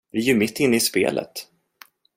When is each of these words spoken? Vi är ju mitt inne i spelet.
Vi 0.11 0.19
är 0.19 0.23
ju 0.23 0.35
mitt 0.35 0.59
inne 0.59 0.75
i 0.77 0.79
spelet. 0.79 1.47